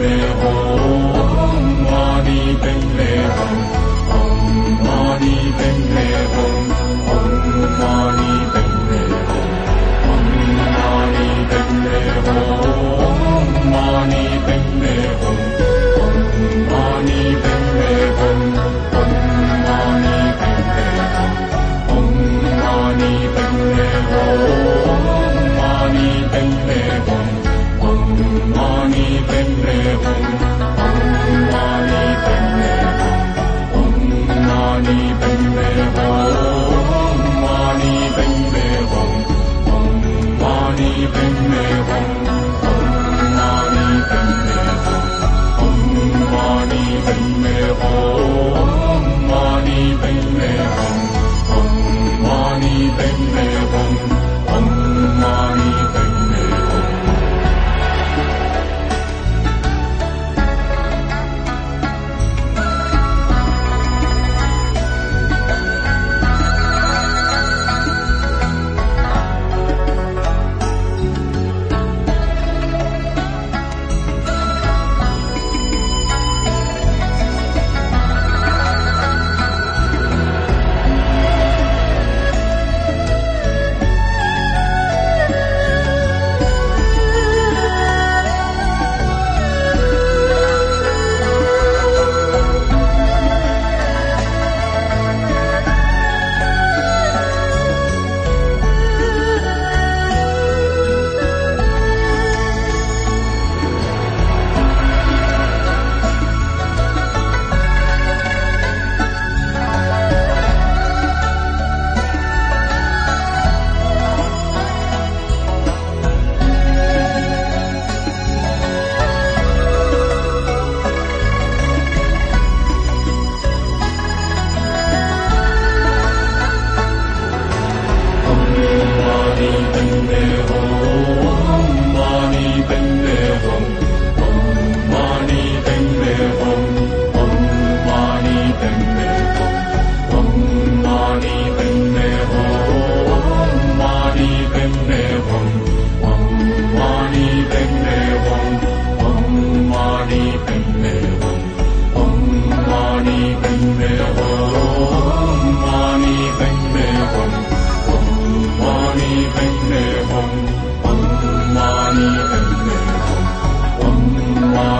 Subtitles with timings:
[0.00, 0.83] numéro